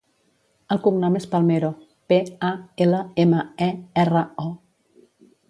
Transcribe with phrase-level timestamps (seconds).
[0.75, 1.69] El cognom és Palmero:
[2.13, 2.17] pe,
[2.49, 2.51] a,
[2.87, 3.69] ela, ema, e,
[4.07, 5.01] erra, o.